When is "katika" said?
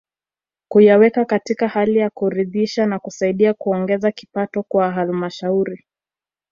1.25-1.67